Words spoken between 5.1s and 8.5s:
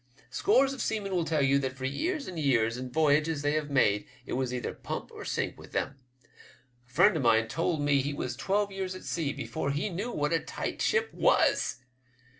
or sink with them. A friend of mine told me he was